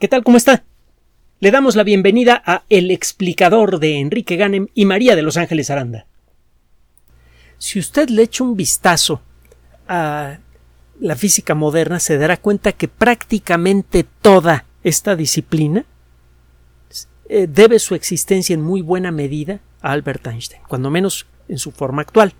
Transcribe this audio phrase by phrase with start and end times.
[0.00, 0.24] ¿Qué tal?
[0.24, 0.64] ¿Cómo está?
[1.38, 5.70] Le damos la bienvenida a El explicador de Enrique Ganem y María de Los Ángeles
[5.70, 6.06] Aranda.
[7.58, 9.22] Si usted le echa un vistazo
[9.86, 10.38] a
[10.98, 15.84] la física moderna, se dará cuenta que prácticamente toda esta disciplina
[17.28, 21.70] eh, debe su existencia en muy buena medida a Albert Einstein, cuando menos en su
[21.70, 22.34] forma actual.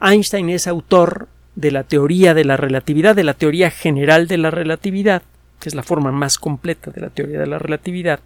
[0.00, 4.52] Einstein es autor de la teoría de la relatividad, de la teoría general de la
[4.52, 5.22] relatividad,
[5.60, 8.20] que es la forma más completa de la teoría de la relatividad,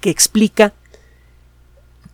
[0.00, 0.72] que explica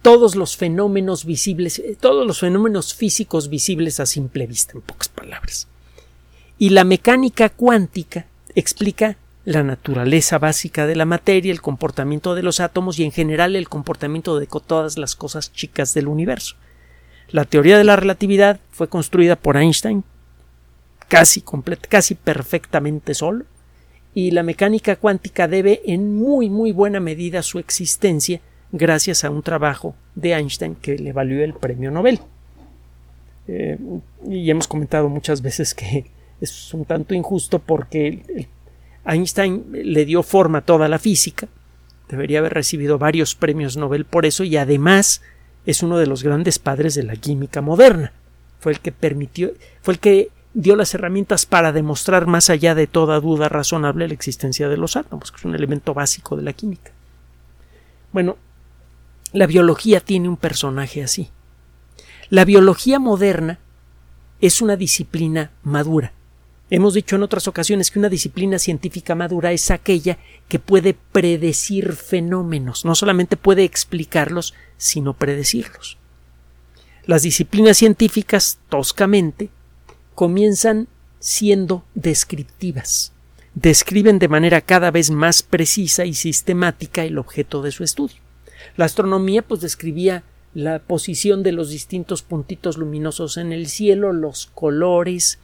[0.03, 5.09] todos los fenómenos visibles, eh, todos los fenómenos físicos visibles a simple vista, en pocas
[5.09, 5.67] palabras.
[6.59, 12.61] Y la mecánica cuántica explica la naturaleza básica de la materia, el comportamiento de los
[12.61, 16.57] átomos y en general el comportamiento de todas las cosas chicas del universo.
[17.29, 20.05] La teoría de la relatividad fue construida por Einstein
[21.09, 21.45] casi
[21.89, 23.45] casi perfectamente solo
[24.15, 29.43] y la mecánica cuántica debe en muy muy buena medida su existencia gracias a un
[29.43, 32.21] trabajo de Einstein que le valió el premio Nobel.
[33.47, 33.79] Eh,
[34.27, 38.49] y hemos comentado muchas veces que es un tanto injusto porque
[39.05, 41.49] Einstein le dio forma a toda la física,
[42.09, 45.23] debería haber recibido varios premios Nobel por eso y además
[45.67, 48.13] es uno de los grandes padres de la química moderna.
[48.61, 49.53] Fue el que permitió,
[49.83, 54.15] fue el que dio las herramientas para demostrar más allá de toda duda razonable la
[54.15, 56.93] existencia de los átomos, que es un elemento básico de la química.
[58.13, 58.37] Bueno,
[59.33, 61.31] la biología tiene un personaje así.
[62.31, 63.59] La biología moderna
[64.41, 66.13] es una disciplina madura.
[66.71, 70.19] Hemos dicho en otras ocasiones que una disciplina científica madura es aquella
[70.49, 75.99] que puede predecir fenómenos, no solamente puede explicarlos, sino predecirlos.
[77.07, 79.51] Las disciplinas científicas, toscamente,
[80.15, 83.13] comienzan siendo descriptivas.
[83.55, 88.17] Describen de manera cada vez más precisa y sistemática el objeto de su estudio.
[88.77, 90.25] La astronomía pues describía
[90.55, 95.39] la posición de los distintos puntitos luminosos en el cielo, los colores,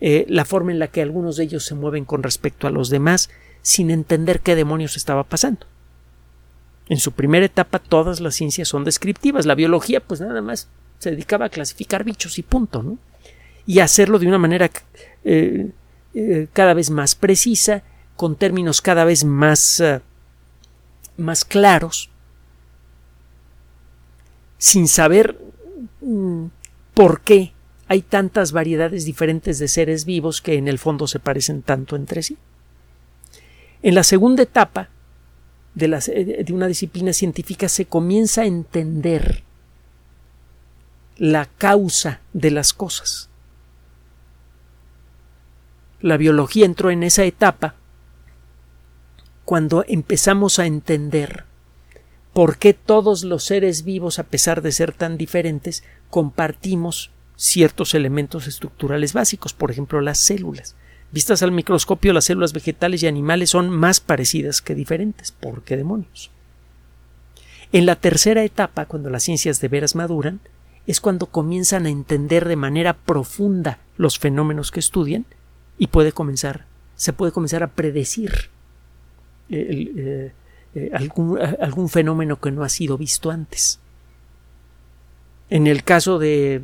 [0.00, 2.90] eh, la forma en la que algunos de ellos se mueven con respecto a los
[2.90, 3.30] demás,
[3.62, 5.66] sin entender qué demonios estaba pasando.
[6.88, 9.46] En su primera etapa todas las ciencias son descriptivas.
[9.46, 12.98] La biología pues nada más se dedicaba a clasificar bichos y punto, ¿no?
[13.66, 14.70] Y hacerlo de una manera
[15.24, 15.70] eh,
[16.14, 17.82] eh, cada vez más precisa,
[18.16, 20.00] con términos cada vez más, eh,
[21.16, 22.10] más claros,
[24.58, 25.38] sin saber
[26.00, 26.46] mm,
[26.92, 27.52] por qué
[27.88, 32.22] hay tantas variedades diferentes de seres vivos que en el fondo se parecen tanto entre
[32.22, 32.36] sí.
[33.82, 34.88] En la segunda etapa
[35.74, 39.42] de, de una disciplina científica se comienza a entender
[41.16, 43.28] la causa de las cosas
[46.00, 47.74] la biología entró en esa etapa
[49.44, 51.44] cuando empezamos a entender
[52.32, 58.46] por qué todos los seres vivos, a pesar de ser tan diferentes, compartimos ciertos elementos
[58.46, 60.74] estructurales básicos, por ejemplo las células.
[61.12, 65.30] Vistas al microscopio, las células vegetales y animales son más parecidas que diferentes.
[65.30, 66.30] ¿Por qué demonios?
[67.70, 70.40] En la tercera etapa, cuando las ciencias de veras maduran,
[70.86, 75.24] es cuando comienzan a entender de manera profunda los fenómenos que estudian
[75.78, 78.50] y puede comenzar, se puede comenzar a predecir
[79.48, 80.32] eh,
[80.74, 83.80] eh, algún, algún fenómeno que no ha sido visto antes.
[85.50, 86.62] En el caso de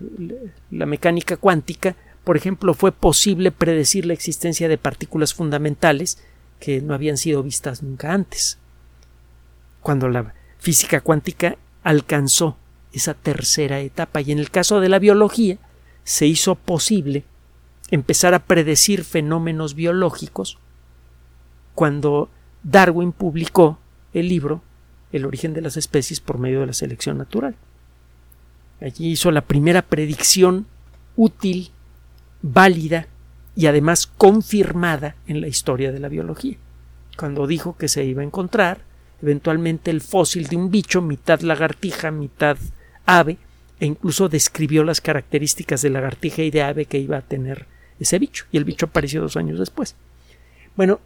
[0.70, 6.18] la mecánica cuántica, por ejemplo, fue posible predecir la existencia de partículas fundamentales
[6.58, 8.58] que no habían sido vistas nunca antes.
[9.80, 12.56] Cuando la física cuántica alcanzó
[12.92, 15.58] esa tercera etapa y en el caso de la biología
[16.04, 17.24] se hizo posible
[17.90, 20.58] empezar a predecir fenómenos biológicos
[21.74, 22.28] cuando
[22.62, 23.78] Darwin publicó
[24.12, 24.62] el libro
[25.12, 27.56] El origen de las especies por medio de la selección natural.
[28.80, 30.66] Allí hizo la primera predicción
[31.16, 31.70] útil,
[32.42, 33.08] válida
[33.56, 36.56] y además confirmada en la historia de la biología,
[37.18, 38.82] cuando dijo que se iba a encontrar
[39.20, 42.56] eventualmente el fósil de un bicho, mitad lagartija, mitad
[43.04, 43.36] ave,
[43.80, 47.66] e incluso describió las características de lagartija y de ave que iba a tener
[48.00, 49.94] ese bicho, y el bicho apareció dos años después.
[50.76, 51.00] Bueno,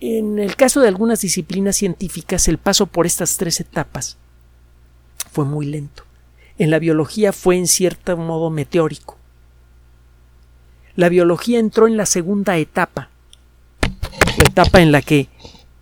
[0.00, 4.16] en el caso de algunas disciplinas científicas, el paso por estas tres etapas
[5.30, 6.04] fue muy lento.
[6.58, 9.18] En la biología fue en cierto modo meteórico.
[10.96, 13.10] La biología entró en la segunda etapa,
[14.38, 15.28] la etapa en la que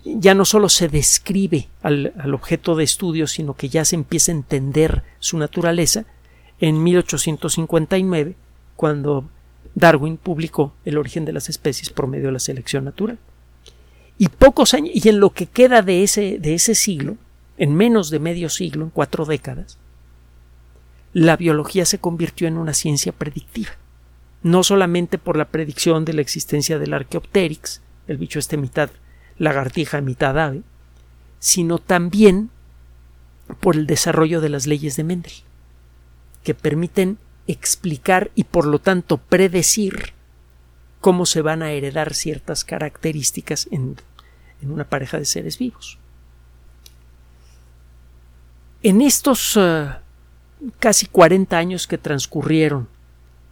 [0.05, 4.33] ya no solo se describe al, al, objeto de estudio, sino que ya se empieza
[4.33, 6.07] a entender su naturaleza,
[6.63, 8.37] en 1859,
[8.77, 9.29] cuando
[9.75, 13.19] Darwin publicó El origen de las especies por medio de la selección natural.
[14.19, 17.17] Y pocos años, y en lo que queda de ese, de ese siglo,
[17.59, 19.79] en menos de medio siglo, en cuatro décadas,
[21.13, 23.71] la biología se convirtió en una ciencia predictiva.
[24.43, 28.91] No solamente por la predicción de la existencia del Archaeopteryx, el bicho este mitad
[29.39, 30.63] lagartija, mitad ave,
[31.39, 32.51] sino también
[33.61, 35.33] por el desarrollo de las leyes de Mendel,
[36.43, 40.13] que permiten explicar y por lo tanto predecir
[41.01, 43.97] cómo se van a heredar ciertas características en,
[44.63, 45.99] una pareja de seres vivos.
[48.85, 49.91] En estos eh,
[50.79, 52.89] casi 40 años que transcurrieron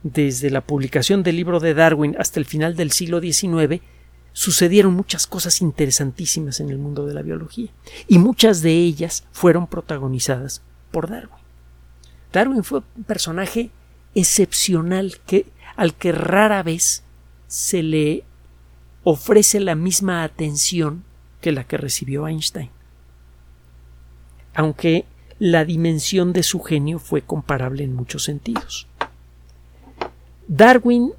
[0.02, 3.82] desde la publicación del libro de Darwin hasta el final del siglo XIX,
[4.32, 7.70] sucedieron muchas cosas interesantísimas en el mundo de la biología
[8.06, 11.34] y muchas de ellas fueron protagonizadas por Darwin.
[12.32, 13.70] Darwin fue un personaje
[14.14, 15.46] excepcional que,
[15.76, 17.02] al que rara vez
[17.46, 18.24] se le
[19.04, 21.04] ofrece la misma atención
[21.40, 22.70] que la que recibió Einstein.
[24.54, 25.06] Aunque
[25.38, 28.86] la dimensión de su genio fue comparable en muchos sentidos.
[30.48, 31.12] Darwin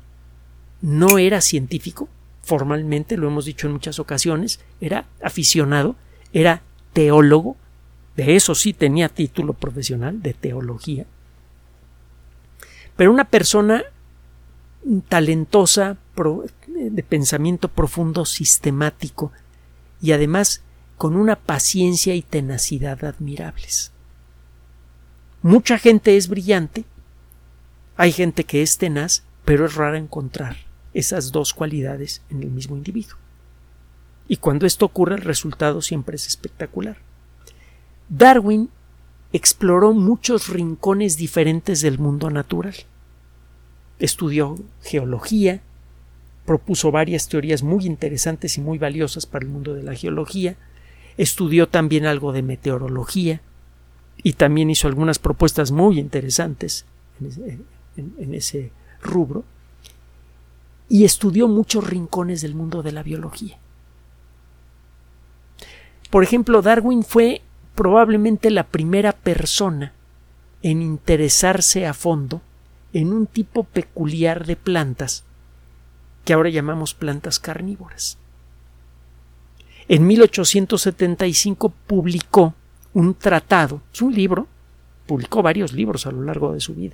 [0.82, 2.08] no era científico,
[2.44, 5.96] formalmente, lo hemos dicho en muchas ocasiones, era aficionado,
[6.34, 6.62] era
[6.94, 7.56] teólogo,
[8.16, 11.06] de eso sí tenía título profesional de teología,
[12.96, 13.84] pero una persona
[15.10, 15.98] talentosa,
[16.68, 19.32] de pensamiento profundo, sistemático
[20.02, 20.64] y además
[20.98, 23.92] con una paciencia y tenacidad admirables.
[25.42, 26.86] Mucha gente es brillante,
[27.98, 30.58] hay gente que es tenaz, pero es raro encontrar
[30.94, 33.18] esas dos cualidades en el mismo individuo.
[34.28, 36.98] Y cuando esto ocurre el resultado siempre es espectacular.
[38.10, 38.70] Darwin
[39.34, 42.76] exploró muchos rincones diferentes del mundo natural.
[44.00, 45.62] Estudió geología,
[46.46, 50.58] propuso varias teorías muy interesantes y muy valiosas para el mundo de la geología,
[51.18, 53.42] estudió también algo de meteorología
[54.24, 56.86] y también hizo algunas propuestas muy interesantes
[57.96, 59.44] en ese, rubro
[60.90, 63.58] y estudió muchos rincones del mundo de la biología.
[66.10, 67.42] Por ejemplo, Darwin fue
[67.82, 69.92] probablemente la primera persona
[70.62, 72.40] en interesarse a fondo
[72.94, 75.24] en un tipo peculiar de plantas
[76.24, 78.20] que ahora llamamos plantas carnívoras.
[79.88, 82.54] En 1875 publicó
[82.94, 84.46] un tratado, es un libro,
[85.08, 86.94] publicó varios libros a lo largo de su vida,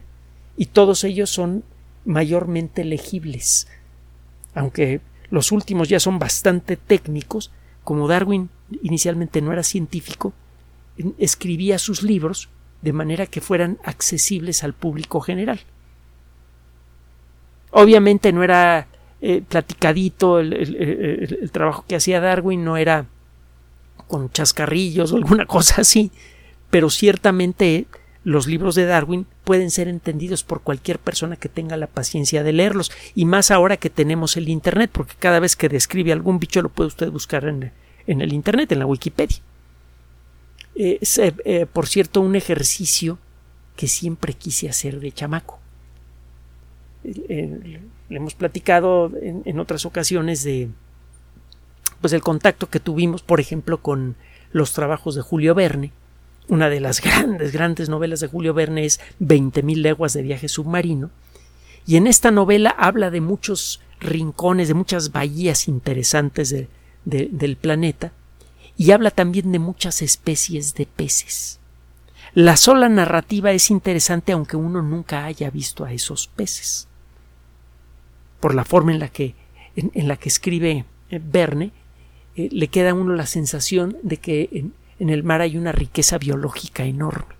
[0.55, 1.65] y todos ellos son
[2.05, 3.67] mayormente legibles
[4.55, 5.01] aunque
[5.31, 7.51] los últimos ya son bastante técnicos,
[7.83, 8.49] como Darwin
[8.81, 10.33] inicialmente no era científico,
[11.17, 12.49] escribía sus libros
[12.81, 15.59] de manera que fueran accesibles al público general.
[17.71, 18.87] Obviamente no era
[19.21, 23.05] eh, platicadito el, trabajo que hacía Darwin, no era
[24.07, 26.11] con chascarrillos o alguna cosa así,
[26.69, 27.87] pero ciertamente
[28.23, 32.51] los libros de Darwin pueden ser entendidos por cualquier persona que tenga la paciencia de
[32.51, 36.61] leerlos, y más ahora que tenemos el Internet, porque cada vez que describe algún bicho
[36.61, 37.71] lo puede usted buscar en,
[38.05, 39.37] el Internet, en la Wikipedia.
[40.77, 43.17] Es, eh, eh, por cierto, un ejercicio
[43.75, 45.59] que siempre quise hacer de chamaco.
[47.03, 50.69] le hemos platicado en, otras ocasiones de
[52.01, 54.15] pues el contacto que tuvimos, por ejemplo, con
[54.51, 55.91] los trabajos de Julio Verne,
[56.47, 60.47] una de las grandes, grandes novelas de Julio Verne es Veinte mil leguas de viaje
[60.47, 61.09] submarino.
[61.87, 66.53] Y en esta novela habla de muchos rincones, de muchas bahías interesantes
[67.05, 68.11] del planeta.
[68.77, 71.59] Y habla también de muchas especies de peces.
[72.33, 76.87] La sola narrativa es interesante aunque uno nunca haya visto a esos peces.
[78.39, 79.33] Por la forma en la que,
[79.75, 81.71] en, la que escribe eh, Verne,
[82.35, 84.65] eh, le queda a uno la sensación de que
[84.99, 87.33] en el mar hay una riqueza biológica enorme.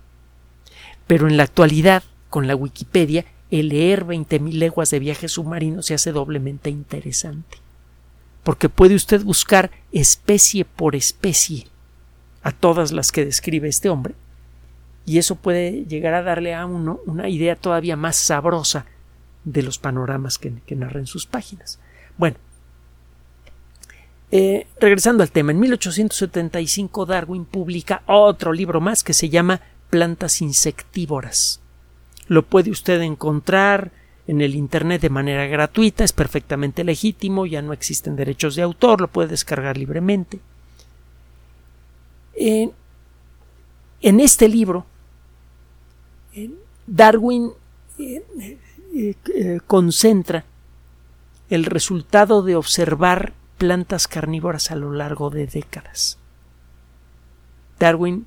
[1.06, 5.94] Pero en la actualidad, con la Wikipedia, el leer 20.000 leguas de viaje submarino se
[5.94, 7.58] hace doblemente interesante.
[8.48, 11.66] Porque puede usted buscar especie por especie
[12.40, 14.14] a todas las que describe este hombre,
[15.04, 18.86] y eso puede llegar a darle a uno una idea todavía más sabrosa
[19.44, 21.78] de los panoramas que, que narra en sus páginas.
[22.16, 22.38] Bueno,
[24.30, 30.40] eh, regresando al tema, en 1875 Darwin publica otro libro más que se llama Plantas
[30.40, 31.60] insectívoras.
[32.28, 33.92] Lo puede usted encontrar
[34.28, 39.00] en el Internet de manera gratuita, es perfectamente legítimo, ya no existen derechos de autor,
[39.00, 40.38] lo puede descargar libremente.
[42.36, 44.86] en este libro,
[46.86, 47.50] Darwin
[47.98, 48.22] eh,
[48.94, 50.44] eh, concentra
[51.48, 56.18] el resultado de observar plantas carnívoras a lo largo de décadas.
[57.78, 58.26] Darwin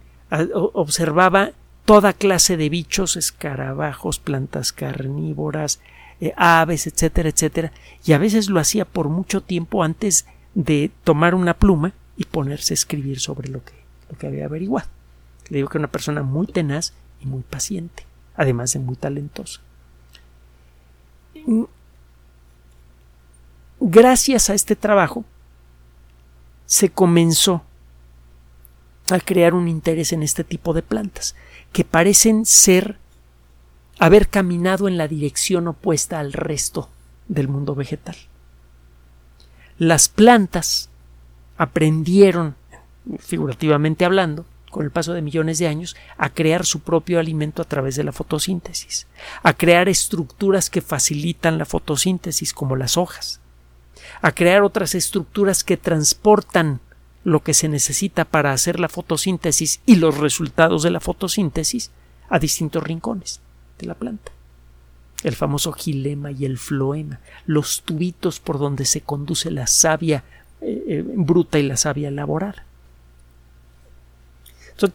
[0.73, 1.51] observaba
[1.85, 5.79] toda clase de bichos, escarabajos, plantas carnívoras,
[6.19, 7.71] eh, aves, etcétera, etcétera,
[8.05, 12.73] y a veces lo hacía por mucho tiempo antes de tomar una pluma y ponerse
[12.73, 13.73] a escribir sobre lo que,
[14.09, 14.87] lo que había averiguado.
[15.49, 19.61] Le digo que era una persona muy tenaz y muy paciente, además de muy talentosa.
[23.79, 25.25] Gracias a este trabajo
[26.67, 27.63] se comenzó
[29.09, 31.35] a crear un interés en este tipo de plantas,
[31.71, 32.97] que parecen ser
[33.99, 36.89] haber caminado en la dirección opuesta al resto
[37.27, 38.15] del mundo vegetal.
[39.77, 40.89] Las plantas
[41.57, 42.55] aprendieron,
[43.19, 47.65] figurativamente hablando, con el paso de millones de años, a crear su propio alimento a
[47.65, 49.05] través de la fotosíntesis,
[49.43, 53.39] a crear estructuras que facilitan la fotosíntesis, como las hojas,
[54.21, 56.79] a crear otras estructuras que transportan
[57.23, 61.91] lo que se necesita para hacer la fotosíntesis y los resultados de la fotosíntesis
[62.29, 63.41] a distintos rincones
[63.77, 64.31] de la planta.
[65.23, 70.23] El famoso gilema y el floema, los tubitos por donde se conduce la savia
[70.61, 72.65] eh, eh, bruta y la savia elaborada.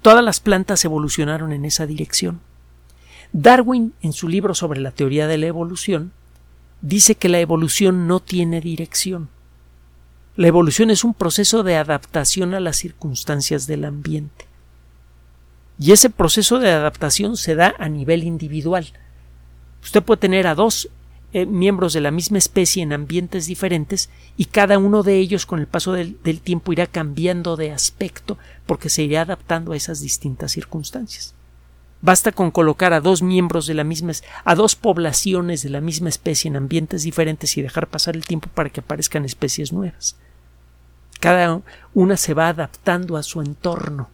[0.00, 2.40] todas las plantas evolucionaron en esa dirección.
[3.33, 6.12] Darwin, en su libro sobre la teoría de la evolución,
[6.80, 9.28] dice que la evolución no tiene dirección.
[10.37, 14.45] La evolución es un proceso de adaptación a las circunstancias del ambiente.
[15.78, 18.93] Y ese proceso de adaptación se da a nivel individual.
[19.83, 20.90] Usted puede tener a dos
[21.33, 25.59] eh, miembros de la misma especie en ambientes diferentes y cada uno de ellos con
[25.59, 30.02] el paso del, del tiempo irá cambiando de aspecto porque se irá adaptando a esas
[30.02, 31.35] distintas circunstancias.
[32.02, 34.12] Basta con colocar a dos miembros de la misma
[34.45, 38.50] a dos poblaciones de la misma especie en ambientes diferentes y dejar pasar el tiempo
[38.55, 40.16] para que aparezcan especies nuevas.
[41.20, 41.62] Cada
[41.94, 44.08] una se va adaptando a su entorno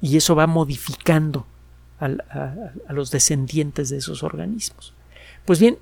[0.00, 1.46] y eso va modificando
[2.00, 4.94] a, los descendientes de esos organismos.
[5.44, 5.78] Pues bien,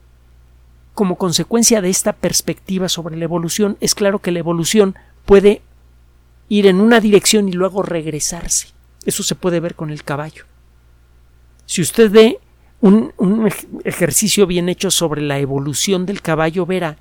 [0.95, 5.63] como consecuencia de esta perspectiva sobre la evolución, es claro que la evolución puede
[6.49, 8.69] ir en una dirección y luego regresarse.
[9.05, 10.45] Eso se puede ver con el caballo.
[11.67, 12.41] Si usted ve
[12.81, 13.13] un,
[13.85, 16.97] ejercicio bien hecho sobre la evolución del caballo, verá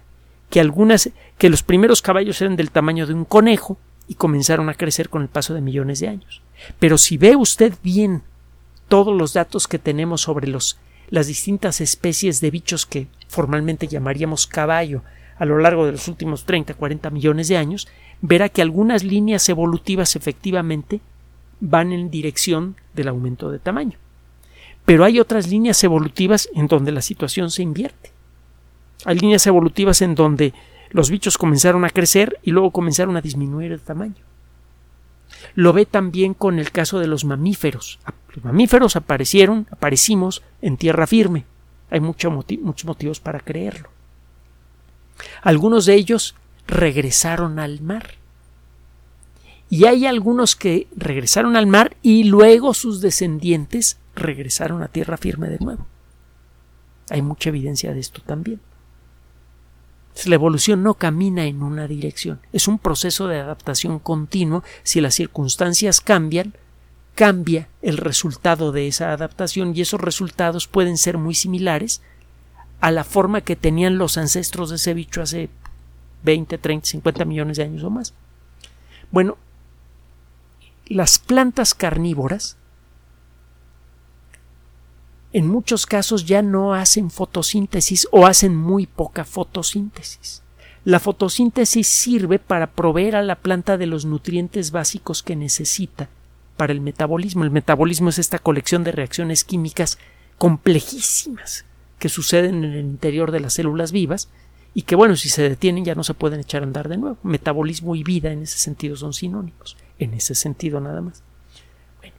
[0.50, 3.78] que algunas, que los primeros caballos eran del tamaño de un conejo
[4.08, 6.42] y comenzaron a crecer con el paso de millones de años.
[6.80, 8.24] Pero si ve usted bien
[8.88, 14.48] todos los datos que tenemos sobre los, las distintas especies de bichos que formalmente llamaríamos
[14.48, 15.04] caballo
[15.38, 17.88] a lo largo de los últimos 30, 40 millones de años,
[18.22, 21.00] verá que algunas líneas evolutivas efectivamente
[21.60, 23.98] van en dirección del aumento de tamaño.
[24.86, 28.12] Pero hay otras líneas evolutivas en donde la situación se invierte.
[29.06, 30.54] Hay líneas evolutivas en donde
[30.90, 34.16] los bichos comenzaron a crecer y luego comenzaron a disminuir el tamaño.
[35.56, 38.00] Lo ve también con el caso de los mamíferos.
[38.34, 41.46] Los mamíferos aparecieron, aparecimos en tierra firme.
[41.90, 43.90] Hay muchos motivos para creerlo.
[45.42, 46.36] Algunos de ellos
[46.68, 48.12] regresaron al mar.
[49.70, 55.50] Y hay algunos que regresaron al mar y luego sus descendientes regresaron a tierra firme
[55.50, 55.86] de nuevo.
[57.10, 58.62] Hay mucha evidencia de esto también.
[60.26, 64.64] La evolución no camina en una dirección, es un proceso de adaptación continuo.
[64.84, 66.54] Si las circunstancias cambian,
[67.14, 72.02] cambia el resultado de esa adaptación y esos resultados pueden ser muy similares
[72.80, 75.50] a la forma que tenían los ancestros de ese bicho hace
[76.24, 78.14] 20, 30, 50 millones de años o más.
[79.12, 79.38] Bueno,
[80.86, 82.58] las plantas carnívoras
[85.38, 90.42] en muchos casos ya no hacen fotosíntesis o hacen muy poca fotosíntesis.
[90.84, 96.10] La fotosíntesis sirve para proveer a la planta de los nutrientes básicos que necesita
[96.56, 97.44] para el metabolismo.
[97.44, 100.00] El metabolismo es esta colección de reacciones químicas
[100.40, 101.66] complejísimas
[102.00, 104.30] que suceden en el interior de las células vivas
[104.74, 107.20] y que, bueno, si se detienen ya no se pueden echar a andar de nuevo.
[107.22, 111.22] Metabolismo y vida en ese sentido son sinónimos, en ese sentido nada más.
[112.02, 112.16] Bueno.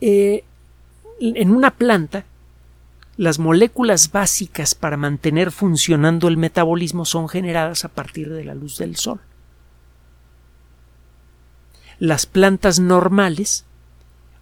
[0.00, 0.44] Eh,
[1.20, 2.24] en una planta,
[3.16, 8.78] las moléculas básicas para mantener funcionando el metabolismo son generadas a partir de la luz
[8.78, 9.20] del sol.
[11.98, 13.64] Las plantas normales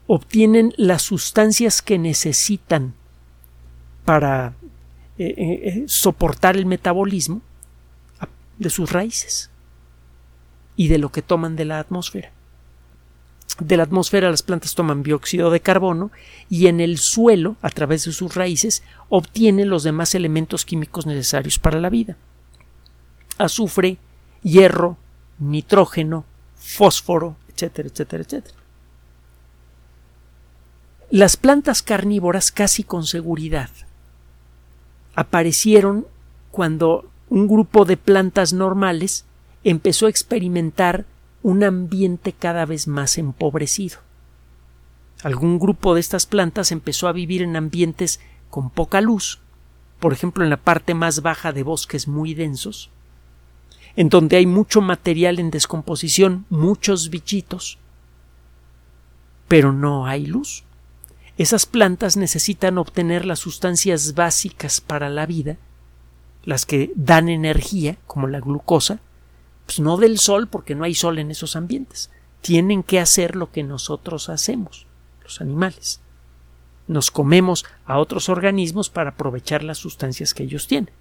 [0.08, 2.94] obtienen las sustancias que necesitan
[4.04, 4.54] para
[5.18, 7.42] eh, eh, eh, soportar el metabolismo
[8.58, 9.50] de sus raíces
[10.76, 12.32] y de lo que toman de la atmósfera
[13.60, 16.10] de la atmósfera las plantas toman dióxido de carbono
[16.50, 21.58] y en el suelo, a través de sus raíces, obtienen los demás elementos químicos necesarios
[21.58, 22.16] para la vida.
[23.36, 23.98] azufre,
[24.42, 24.96] hierro,
[25.40, 26.24] nitrógeno,
[26.56, 28.56] fósforo, etcétera, etcétera, etcétera.
[31.10, 33.70] Las plantas carnívoras casi con seguridad
[35.16, 36.06] aparecieron
[36.50, 39.24] cuando un grupo de plantas normales
[39.64, 41.06] empezó a experimentar
[41.44, 43.98] un ambiente cada vez más empobrecido.
[45.22, 49.40] Algún grupo de estas plantas empezó a vivir en ambientes con poca luz,
[50.00, 52.90] por ejemplo en la parte más baja de bosques muy densos,
[53.94, 57.76] en donde hay mucho material en descomposición, muchos bichitos,
[59.46, 60.64] pero no hay luz.
[61.36, 65.58] Esas plantas necesitan obtener las sustancias básicas para la vida,
[66.42, 69.00] las que dan energía, como la glucosa,
[69.66, 72.10] pues no del sol, porque no hay sol en esos ambientes.
[72.40, 74.86] Tienen que hacer lo que nosotros hacemos,
[75.22, 76.00] los animales.
[76.86, 80.92] Nos comemos a otros organismos para aprovechar las sustancias que ellos tienen.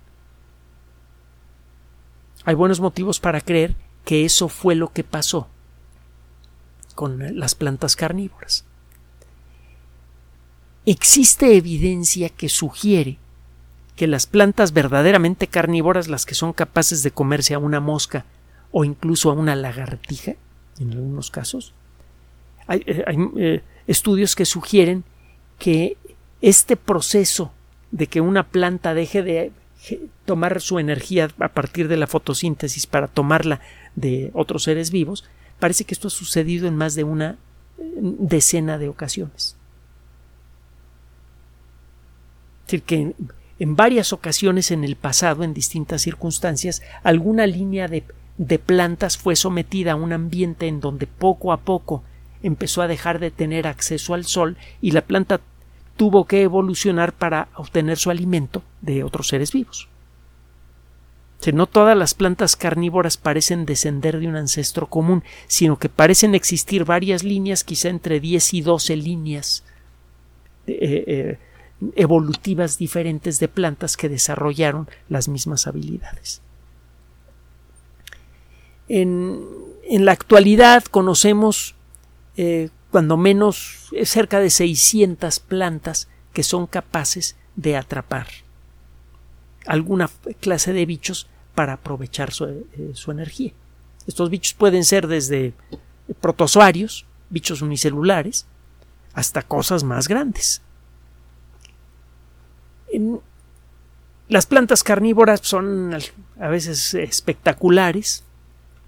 [2.45, 5.47] Hay buenos motivos para creer que eso fue lo que pasó
[6.95, 8.65] con las plantas carnívoras.
[10.85, 13.17] Existe evidencia que sugiere
[13.95, 18.25] que las plantas verdaderamente carnívoras, las que son capaces de comerse a una mosca
[18.73, 20.33] o incluso a una lagartija,
[20.79, 21.73] en algunos casos,
[22.67, 23.05] hay, eh,
[23.37, 25.05] eh, estudios que sugieren
[25.59, 25.95] que
[26.41, 27.53] este proceso
[27.91, 29.51] de que una planta deje de
[30.25, 33.61] tomar su energía a partir de la fotosíntesis para tomarla
[33.95, 35.23] de otros seres vivos,
[35.59, 37.37] parece que esto ha sucedido en más de una
[37.77, 39.55] decena de ocasiones.
[42.65, 43.13] Es decir, que
[43.59, 48.03] en, varias ocasiones en el pasado, en distintas circunstancias, alguna línea de,
[48.37, 52.03] de plantas fue sometida a un ambiente en donde poco a poco
[52.41, 55.39] empezó a dejar de tener acceso al sol y la planta
[55.97, 59.87] tuvo que evolucionar para obtener su alimento de otros seres vivos.
[61.53, 66.85] no todas las plantas carnívoras parecen descender de un ancestro común, sino que parecen existir
[66.85, 69.63] varias líneas, quizá entre 10 y 12 líneas
[70.67, 71.39] eh, eh,
[71.95, 76.41] evolutivas diferentes de plantas que desarrollaron las mismas habilidades.
[78.87, 81.75] En, la actualidad conocemos
[82.37, 88.27] eh, cuando menos cerca de 600 plantas que son capaces de atrapar
[89.67, 93.51] alguna clase de bichos para aprovechar eh, su, energía.
[94.07, 95.53] Estos bichos pueden ser desde
[96.21, 98.47] protozoarios, bichos unicelulares,
[99.13, 100.61] hasta cosas más grandes
[104.27, 105.95] las plantas carnívoras son
[106.39, 108.22] a veces espectaculares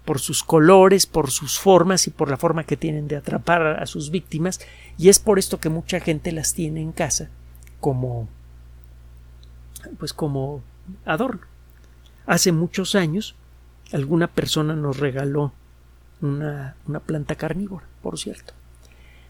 [0.06, 3.86] por sus colores, por sus formas y por la forma que tienen de atrapar a
[3.86, 4.60] sus víctimas,
[4.96, 7.28] y es por esto que mucha gente las tiene en casa
[7.80, 8.28] como
[9.98, 10.62] pues como
[11.04, 11.42] adorno.
[12.26, 13.34] Hace muchos años
[13.92, 15.52] alguna persona nos regaló
[16.20, 18.54] una, planta carnívora, por cierto.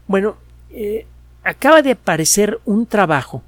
[0.07, 0.37] Bueno,
[0.69, 1.05] eh,
[1.43, 3.43] acaba de aparecer un trabajo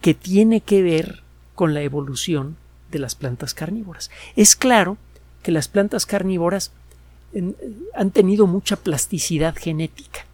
[0.00, 1.22] que tiene que ver
[1.54, 2.56] con la evolución
[2.90, 4.10] de las plantas carnívoras.
[4.36, 4.98] Es claro
[5.46, 6.72] que las plantas carnívoras
[7.94, 10.26] han tenido mucha plasticidad genética.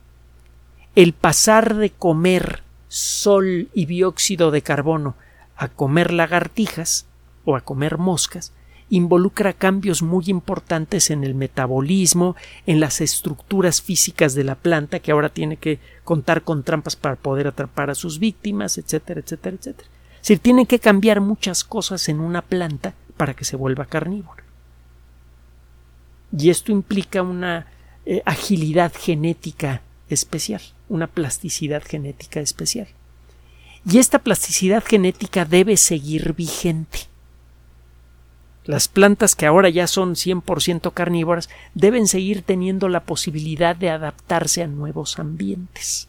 [0.95, 5.15] El pasar de comer sol y dióxido de carbono
[5.55, 7.05] a comer lagartijas
[7.45, 8.55] o a comer moscas
[8.89, 15.13] involucra cambios muy importantes en el metabolismo, en las estructuras físicas de la planta, que
[15.13, 19.89] ahora tiene que contar con trampas para poder atrapar a sus víctimas, etcétera, etcétera, etcétera.
[20.15, 24.43] Es decir, tiene que cambiar muchas cosas en una planta para que se vuelva carnívora.
[26.37, 27.67] Y esto implica una
[28.07, 32.89] eh, agilidad genética especial, una plasticidad genética especial.
[33.85, 37.01] Y esta plasticidad genética debe seguir vigente.
[38.65, 44.63] Las plantas que ahora ya son 100% carnívoras deben seguir teniendo la posibilidad de adaptarse
[44.63, 46.09] a nuevos ambientes.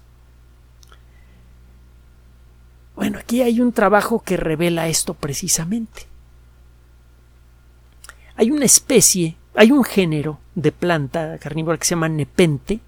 [2.95, 6.03] Bueno, aquí hay un trabajo que revela esto precisamente.
[8.35, 12.79] Hay una especie, hay un género de planta carnívora que se llama nepente.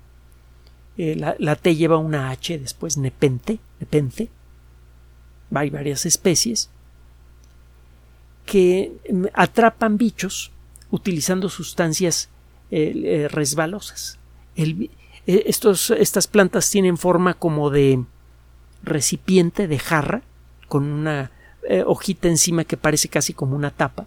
[0.98, 4.30] Eh, la, T lleva una H después nepente, nepente.
[5.54, 6.70] Hay varias especies
[8.46, 10.52] que mm, atrapan bichos
[10.90, 12.30] utilizando sustancias
[12.72, 14.18] eh, eh, resbalosas.
[15.28, 18.04] Estos, estas plantas tienen forma como de
[18.84, 20.22] recipiente, de jarra,
[20.68, 21.32] con una
[21.88, 24.06] hojita encima que parece casi como una tapa.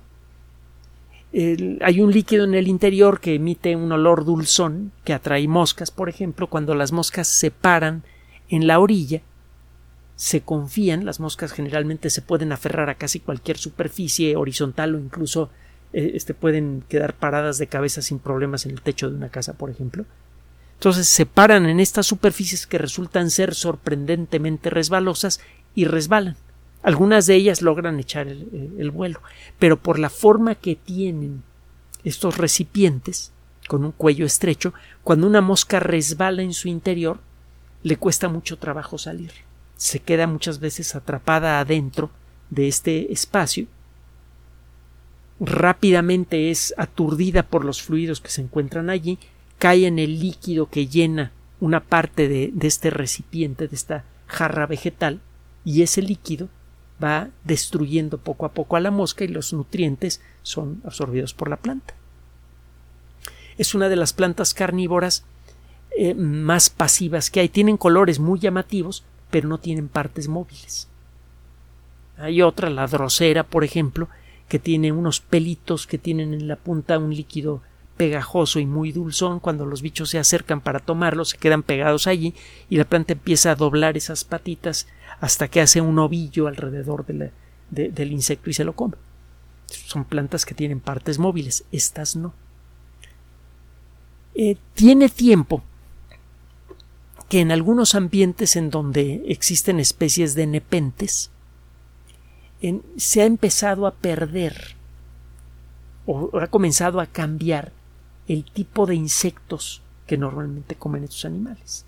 [1.32, 6.08] Hay un líquido en el interior que emite un olor dulzón que atrae moscas, por
[6.08, 8.02] ejemplo, cuando las moscas se paran
[8.48, 9.22] en la orilla
[10.18, 15.48] se confían, las moscas generalmente se pueden aferrar a casi cualquier superficie horizontal o incluso
[15.92, 19.52] eh, este, pueden quedar paradas de cabeza sin problemas en el techo de una casa,
[19.52, 20.06] por ejemplo.
[20.74, 25.38] Entonces se paran en estas superficies que resultan ser sorprendentemente resbalosas
[25.76, 26.36] y resbalan.
[26.82, 29.20] Algunas de ellas logran echar el, el vuelo,
[29.58, 31.42] pero por la forma que tienen
[32.04, 33.32] estos recipientes,
[33.66, 37.18] con un cuello estrecho, cuando una mosca resbala en su interior,
[37.82, 39.32] le cuesta mucho trabajo salir.
[39.76, 42.10] Se queda muchas veces atrapada adentro
[42.50, 43.66] de este espacio
[45.40, 49.18] rápidamente es aturdida por los fluidos que se encuentran allí,
[49.58, 55.20] cae en el líquido que llena una parte de, este recipiente, de esta jarra vegetal,
[55.64, 56.48] y ese líquido
[57.02, 61.56] va destruyendo poco a poco a la mosca y los nutrientes son absorbidos por la
[61.56, 61.94] planta.
[63.56, 65.24] Es una de las plantas carnívoras
[65.96, 67.48] eh, más pasivas que hay.
[67.48, 70.88] Tienen colores muy llamativos, pero no tienen partes móviles.
[72.16, 74.08] Hay otra, la drosera, por ejemplo,
[74.48, 77.62] que tiene unos pelitos que tienen en la punta un líquido
[77.96, 79.40] pegajoso y muy dulzón.
[79.40, 82.34] Cuando los bichos se acercan para tomarlo, se quedan pegados allí
[82.70, 84.86] y la planta empieza a doblar esas patitas
[85.20, 87.04] hasta que hace un ovillo alrededor
[87.70, 88.94] del insecto y se lo come.
[89.66, 92.32] Son plantas que tienen partes móviles, estas no.
[94.34, 95.62] Eh, tiene tiempo
[97.28, 101.30] que en algunos ambientes en donde existen especies de nepentes,
[102.96, 104.74] se ha empezado a perder
[106.06, 107.72] o ha comenzado a cambiar
[108.26, 111.84] el tipo de insectos que normalmente comen estos animales.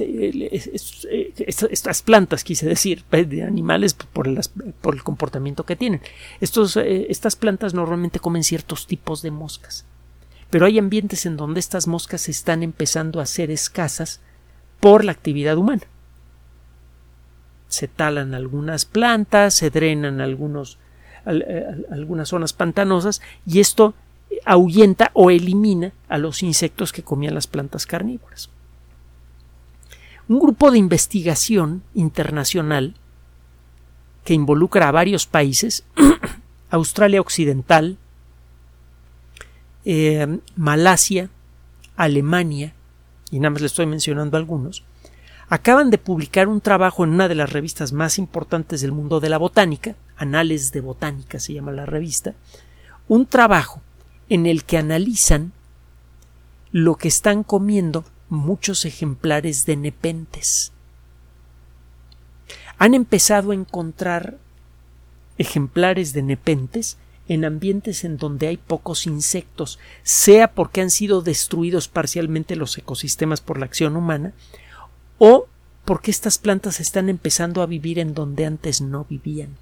[0.00, 4.40] Estas plantas, quise decir, de animales por el,
[4.80, 6.00] por el comportamiento que tienen.
[6.40, 9.84] Estos, eh, estas plantas normalmente comen ciertos tipos de moscas.
[10.50, 14.20] Pero hay ambientes en donde estas moscas están empezando a ser escasas
[14.80, 15.82] por la actividad humana
[17.68, 20.78] se talan algunas plantas, se drenan algunos,
[21.26, 23.94] eh, algunas zonas pantanosas y esto
[24.44, 28.50] ahuyenta o elimina a los insectos que comían las plantas carnívoras.
[30.28, 32.94] Un grupo de investigación internacional
[34.24, 35.84] que involucra a varios países,
[36.70, 37.96] Australia Occidental,
[39.86, 41.30] eh, Malasia,
[41.96, 42.74] Alemania,
[43.30, 44.84] y nada más le estoy mencionando algunos,
[45.48, 49.30] acaban de publicar un trabajo en una de las revistas más importantes del mundo de
[49.30, 52.34] la botánica, Anales de Botánica se llama la revista,
[53.08, 53.80] un trabajo
[54.28, 55.52] en el que analizan
[56.70, 60.72] lo que están comiendo muchos ejemplares de nepentes.
[62.78, 64.38] Han empezado a encontrar
[65.38, 66.96] ejemplares de nepentes
[67.28, 73.40] en ambientes en donde hay pocos insectos, sea porque han sido destruidos parcialmente los ecosistemas
[73.40, 74.32] por la acción humana,
[75.18, 75.46] o
[75.84, 79.56] porque estas plantas están empezando a vivir en donde antes no vivían.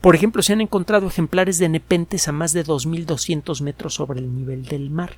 [0.00, 4.34] Por ejemplo, se han encontrado ejemplares de nepentes a más de 2.200 metros sobre el
[4.34, 5.16] nivel del mar.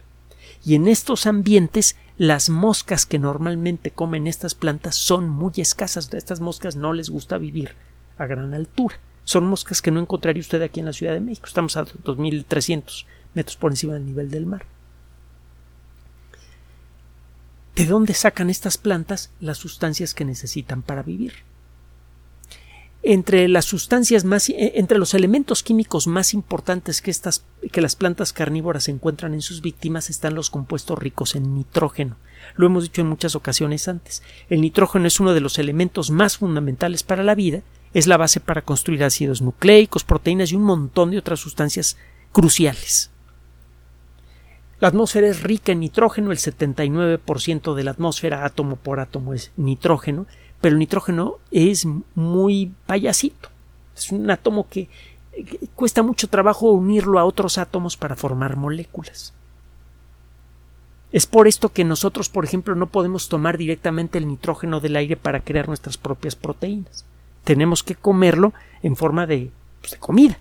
[0.64, 6.12] Y en estos ambientes las moscas que normalmente comen estas plantas son muy escasas.
[6.12, 7.74] A estas moscas no les gusta vivir
[8.18, 8.96] a gran altura.
[9.24, 11.46] Son moscas que no encontraría usted aquí en la Ciudad de México.
[11.46, 14.66] Estamos a 2.300 metros por encima del nivel del mar.
[17.74, 21.32] ¿De dónde sacan estas plantas las sustancias que necesitan para vivir?
[23.02, 27.96] Entre las sustancias más, eh, entre los elementos químicos más importantes que estas, que las
[27.96, 32.16] plantas carnívoras encuentran en sus víctimas están los compuestos ricos en nitrógeno.
[32.56, 34.22] Lo hemos dicho en muchas ocasiones antes.
[34.50, 37.62] El nitrógeno es uno de los elementos más fundamentales para la vida,
[37.94, 41.96] es la base para construir ácidos nucleicos, proteínas y un montón de otras sustancias
[42.32, 43.10] cruciales.
[44.80, 49.52] La atmósfera es rica en nitrógeno, el 79% de la atmósfera átomo por átomo es
[49.56, 50.26] nitrógeno,
[50.60, 53.48] pero el nitrógeno es muy payasito.
[53.96, 54.88] Es un átomo que,
[55.74, 59.32] cuesta mucho trabajo unirlo a otros átomos para formar moléculas.
[61.12, 65.16] Es por esto que nosotros, por ejemplo, no podemos tomar directamente el nitrógeno del aire
[65.16, 67.04] para crear nuestras propias proteínas.
[67.42, 70.38] Tenemos que comerlo en forma de, pues, comida.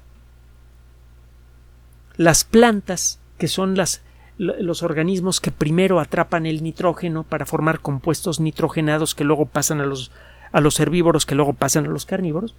[2.18, 4.02] Las plantas, que son las
[4.40, 9.86] los organismos que primero atrapan el nitrógeno para formar compuestos nitrogenados que luego pasan a
[9.86, 10.12] los,
[10.54, 12.56] a los herbívoros, que luego pasan a los carnívoros,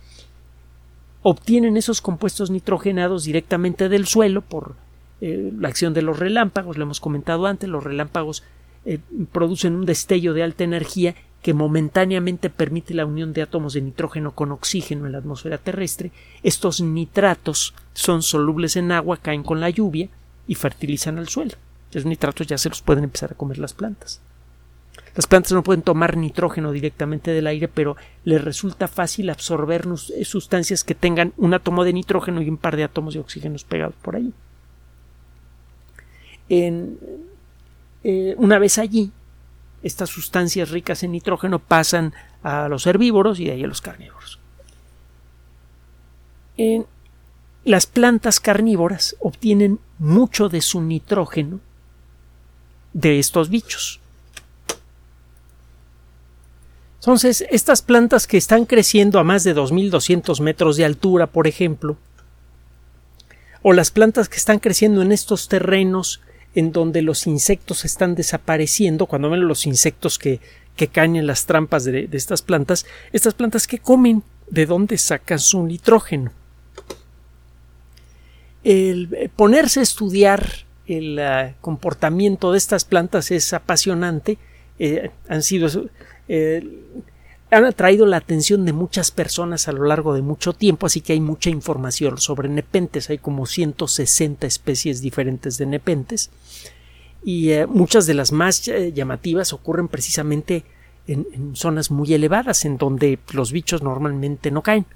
[1.22, 4.74] obtienen esos compuestos nitrogenados directamente del suelo por
[5.22, 8.42] eh, la acción de los relámpagos, lo hemos comentado antes, los relámpagos
[8.84, 8.98] eh,
[9.32, 14.32] producen un destello de alta energía que momentáneamente permite la unión de átomos de nitrógeno
[14.32, 16.12] con oxígeno en la atmósfera terrestre.
[16.42, 20.10] Estos nitratos son solubles en agua, caen con la lluvia
[20.46, 21.54] y fertilizan el suelo.
[21.92, 24.20] Los nitratos ya se los pueden empezar a comer las plantas.
[25.14, 29.84] Las plantas no pueden tomar nitrógeno directamente del aire, pero les resulta fácil absorber
[30.24, 33.96] sustancias que tengan un átomo de nitrógeno y un par de átomos de oxígeno pegados
[34.02, 34.32] por ahí.
[36.48, 36.98] En,
[38.04, 39.10] eh, una vez allí,
[39.82, 44.38] estas sustancias ricas en nitrógeno pasan a los herbívoros y de ahí a los carnívoros.
[46.56, 46.86] En
[47.64, 51.60] las plantas carnívoras obtienen mucho de su nitrógeno
[52.92, 54.00] de estos bichos.
[57.00, 61.96] Entonces, estas plantas que están creciendo a más de 2.200 metros de altura, por ejemplo,
[63.62, 66.20] o las plantas que están creciendo en estos terrenos
[66.54, 70.40] en donde los insectos están desapareciendo, cuando ven los insectos que,
[70.76, 75.38] que caen en las trampas de, estas plantas, estas plantas que comen, ¿de dónde sacan
[75.38, 76.32] su nitrógeno?
[78.64, 80.64] El ponerse a estudiar
[80.96, 84.38] el uh, comportamiento de estas plantas es apasionante.
[84.78, 85.68] Eh, han sido
[86.28, 86.62] eh,
[87.50, 91.14] han atraído la atención de muchas personas a lo largo de mucho tiempo, así que
[91.14, 93.10] hay mucha información sobre nepentes.
[93.10, 96.30] Hay como 160 especies diferentes de nepentes
[97.24, 100.64] y eh, muchas de las más eh, llamativas ocurren precisamente
[101.06, 104.86] en, en, zonas muy elevadas, en donde los bichos normalmente no caen.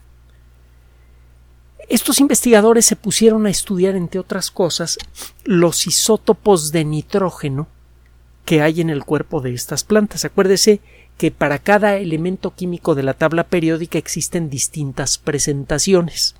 [1.88, 4.99] Estos investigadores se pusieron a estudiar, entre otras cosas,
[5.44, 7.68] los isótopos de nitrógeno
[8.44, 10.25] que hay en el cuerpo de estas plantas.
[10.25, 10.81] Acuérdese
[11.18, 16.35] que para cada elemento químico de la tabla periódica existen distintas presentaciones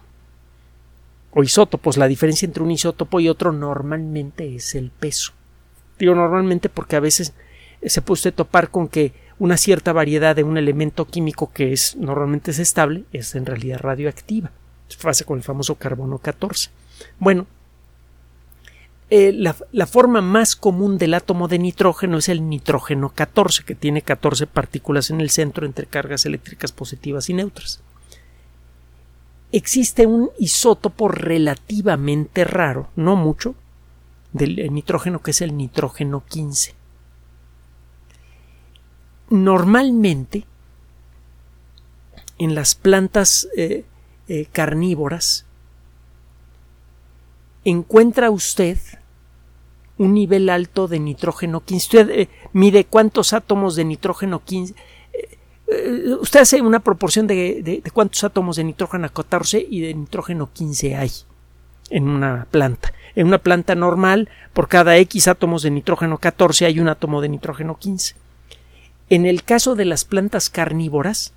[1.33, 1.97] o isótopos.
[1.97, 5.33] La diferencia entre un isótopo y otro normalmente es el peso.
[5.99, 7.35] Digo normalmente porque a veces
[7.85, 12.51] se puede topar con que una cierta variedad de un elemento químico que es normalmente
[12.51, 14.51] es estable es en realidad radioactiva.
[15.03, 16.71] Pasa con el famoso carbono 14.
[17.19, 17.47] Bueno,
[19.11, 24.03] eh, la, forma más común del átomo de nitrógeno es el nitrógeno 14, que tiene
[24.03, 27.81] 14 partículas en el centro entre cargas eléctricas positivas y neutras.
[29.53, 33.55] Existe un isótopo relativamente raro, no mucho,
[34.33, 36.75] del nitrógeno que es el nitrógeno 15.
[39.31, 40.45] Normalmente,
[42.39, 43.85] en las plantas eh,
[44.29, 45.45] eh, carnívoras,
[47.65, 48.79] encuentra usted
[49.99, 51.87] un nivel alto de nitrógeno 15.
[51.87, 54.75] Usted eh, mide cuántos átomos de nitrógeno 15.
[55.69, 60.97] Eh, usted hace una proporción de, cuántos átomos de nitrógeno 14 y de nitrógeno 15
[60.97, 61.11] hay
[61.91, 62.93] en una planta.
[63.15, 67.29] En una planta normal, por cada X átomos de nitrógeno 14 hay un átomo de
[67.29, 68.17] nitrógeno 15.
[69.11, 71.33] En el caso de las plantas carnívoras,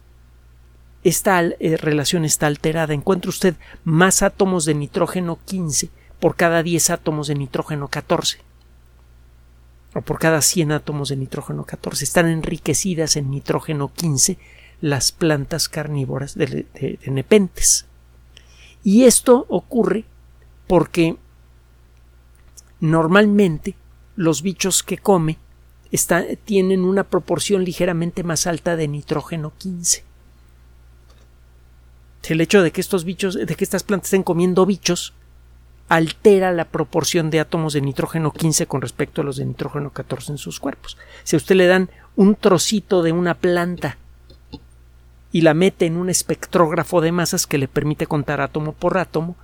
[1.07, 2.93] esta relación está alterada.
[2.93, 5.89] Encuentra usted más átomos de nitrógeno 15
[6.19, 8.39] por cada 10 átomos de nitrógeno 14
[9.93, 12.03] o por cada 100 átomos de nitrógeno 14.
[12.03, 14.37] Están enriquecidas en nitrógeno 15
[14.81, 16.65] las plantas carnívoras de,
[17.05, 17.85] nepentes.
[18.83, 20.05] Y esto ocurre
[20.67, 21.15] porque
[22.79, 23.75] normalmente
[24.15, 25.37] los bichos que come
[26.43, 30.06] tienen una proporción ligeramente más alta de nitrógeno 15.
[32.27, 35.13] El hecho de que estos bichos, de que estas plantas estén comiendo bichos,
[35.87, 40.33] altera la proporción de átomos de nitrógeno 15 con respecto a los de nitrógeno 14
[40.33, 40.97] en sus cuerpos.
[41.23, 43.97] Si a usted le dan un trocito de una planta
[45.31, 49.35] y la mete en un espectrógrafo de masas que le permite contar átomo por átomo,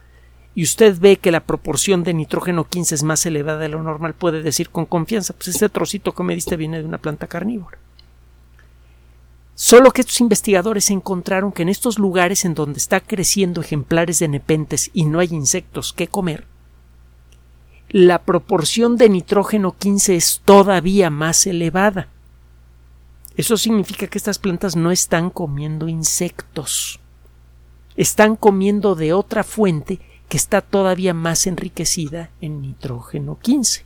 [0.56, 4.14] y usted ve que la proporción de nitrógeno 15 es más elevada de lo normal,
[4.14, 7.80] puede decir con confianza, pues este trocito que me diste viene de una planta carnívora.
[9.56, 14.28] Solo que estos investigadores encontraron que en estos lugares en donde está creciendo ejemplares de
[14.28, 16.48] nepentes y no hay insectos que comer,
[17.90, 22.08] la proporción de nitrógeno 15 es todavía más elevada.
[23.38, 27.00] Eso significa que estas plantas no están comiendo insectos,
[27.96, 33.86] están comiendo de otra fuente que está todavía más enriquecida en nitrógeno 15.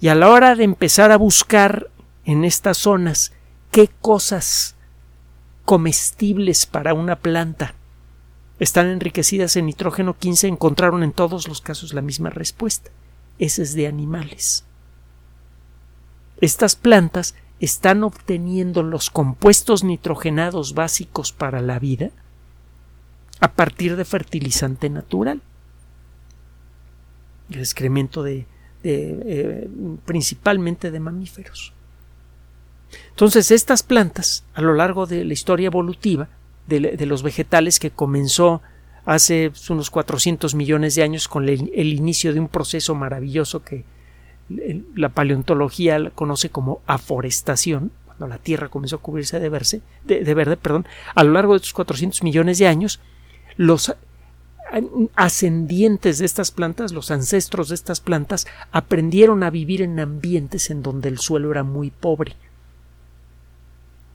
[0.00, 1.88] Y a la hora de empezar a buscar
[2.26, 3.32] en estas zonas
[3.74, 4.76] qué cosas
[5.64, 7.74] comestibles para una planta
[8.60, 12.92] están enriquecidas en nitrógeno 15 encontraron en todos los casos la misma respuesta.
[13.40, 14.64] Ese es de animales.
[16.40, 22.10] Estas plantas están obteniendo los compuestos nitrogenados básicos para la vida
[23.40, 25.42] a partir de fertilizante natural.
[27.50, 28.46] El excremento de,
[28.84, 29.68] eh,
[30.04, 31.74] principalmente de mamíferos.
[33.10, 36.28] Entonces, estas plantas, a lo largo de la historia evolutiva
[36.66, 38.62] de, los vegetales que comenzó
[39.04, 43.84] hace unos 400 millones de años con el, inicio de un proceso maravilloso que
[44.94, 49.50] la paleontología conoce como aforestación, cuando la Tierra comenzó a cubrirse de,
[50.04, 53.00] de, verde, perdón, a lo largo de estos 400 millones de años,
[53.56, 53.94] los
[55.14, 60.82] ascendientes de estas plantas, los ancestros de estas plantas, aprendieron a vivir en ambientes en
[60.82, 62.34] donde el suelo era muy pobre,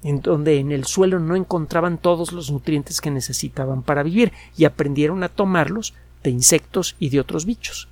[0.03, 4.65] en donde en el suelo no encontraban todos los nutrientes que necesitaban para vivir y
[4.65, 7.89] aprendieron a tomarlos de insectos y de otros bichos.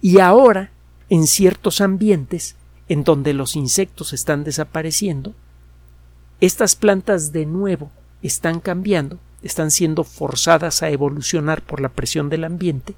[0.00, 0.70] Y ahora,
[1.08, 2.56] en ciertos ambientes
[2.88, 5.34] en donde los insectos están desapareciendo,
[6.40, 7.90] estas plantas de nuevo
[8.22, 12.94] están cambiando, están siendo forzadas a evolucionar por la presión del ambiente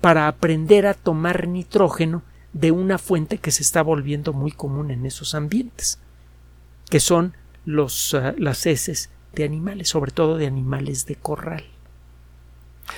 [0.00, 2.22] para aprender a tomar nitrógeno
[2.52, 5.98] de una fuente que se está volviendo muy común en esos ambientes
[6.88, 11.64] que son los, ah, las heces de animales, sobre todo de animales de corral.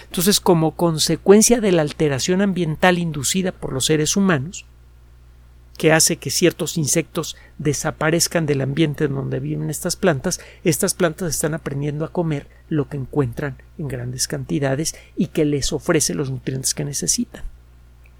[0.04, 4.66] Entonces, como consecuencia de la alteración ambiental inducida por los seres humanos,
[5.76, 11.30] que hace que ciertos insectos desaparezcan del ambiente en donde viven estas plantas, estas plantas
[11.30, 16.30] están aprendiendo a comer lo que encuentran en grandes cantidades y que les ofrece los
[16.30, 17.42] nutrientes que necesitan.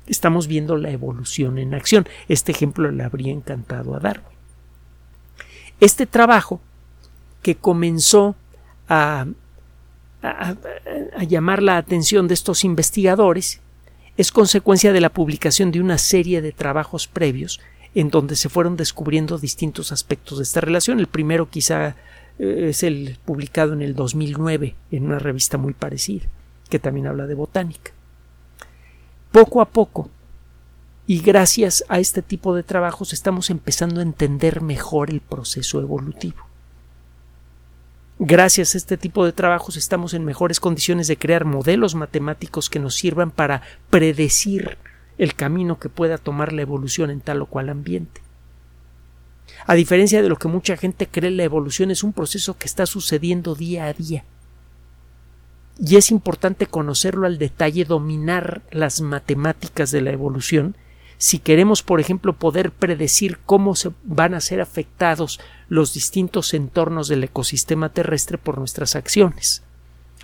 [0.07, 2.07] Estamos viendo la evolución en acción.
[2.29, 4.36] Este ejemplo le habría encantado a Darwin.
[5.81, 6.61] Este trabajo
[7.43, 8.35] que comenzó
[8.89, 9.27] a,
[11.29, 13.61] llamar la atención de estos investigadores
[14.17, 17.61] es consecuencia de la publicación de una serie de trabajos previos
[17.95, 20.99] en donde se fueron descubriendo distintos aspectos de esta relación.
[20.99, 21.97] El primero quizá
[22.39, 26.27] eh, es el publicado en el 2009 en una revista muy parecida,
[26.69, 27.93] que también habla de botánica.
[29.31, 30.11] Poco a poco
[31.07, 36.47] y gracias a este tipo de trabajos estamos empezando a entender mejor el proceso evolutivo.
[38.19, 42.81] Gracias a este tipo de trabajos estamos en mejores condiciones de crear modelos matemáticos que
[42.81, 44.79] nos sirvan para predecir
[45.19, 48.23] el camino que pueda tomar la evolución en tal o cual ambiente.
[49.67, 52.87] A diferencia de lo que mucha gente cree, la evolución es un proceso que está
[52.87, 54.25] sucediendo día a día.
[55.79, 60.75] Y es importante conocerlo al detalle, dominar las matemáticas de la evolución
[61.19, 67.09] si queremos, por ejemplo, poder predecir cómo se van a ser afectados los distintos entornos
[67.09, 69.63] del ecosistema terrestre por nuestras acciones.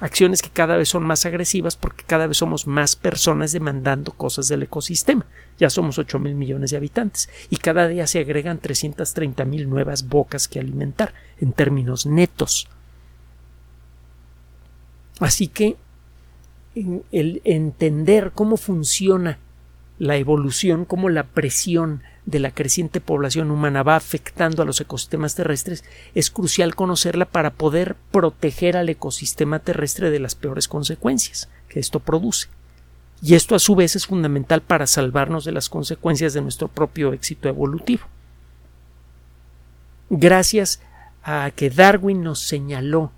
[0.00, 4.48] Acciones que cada vez son más agresivas porque cada vez somos más personas demandando cosas
[4.48, 5.26] del ecosistema.
[5.59, 10.09] Ya somos 8 mil millones de habitantes y cada día se agregan 330 mil nuevas
[10.09, 12.68] bocas que alimentar en términos netos.
[15.20, 15.76] Así que
[16.74, 19.38] el entender cómo funciona
[20.02, 25.36] la evolución, cómo la presión de la creciente población humana va afectando a los ecosistemas
[25.36, 25.84] terrestres,
[26.16, 32.00] es crucial conocerla para poder proteger al ecosistema terrestre de las peores consecuencias que esto
[32.00, 32.48] produce.
[33.22, 37.12] Y esto a su vez es fundamental para salvarnos de las consecuencias de nuestro propio
[37.12, 38.02] éxito evolutivo.
[40.10, 40.80] Gracias
[41.22, 43.12] a que Darwin nos señaló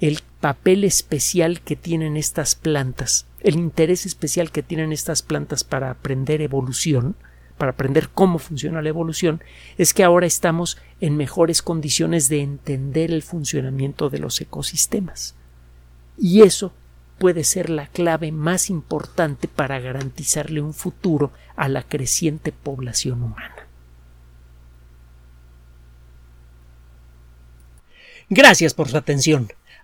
[0.00, 5.88] el papel especial que tienen estas plantas, el interés especial que tienen estas plantas para
[5.88, 7.14] aprender evolución,
[7.56, 9.40] para aprender cómo funciona la evolución,
[9.78, 15.36] es que ahora estamos en mejores condiciones de entender el funcionamiento de los ecosistemas.
[16.18, 16.72] Y eso
[17.18, 23.68] puede ser la clave más importante para garantizarle un futuro a la creciente población humana.
[28.28, 29.48] Gracias por su atención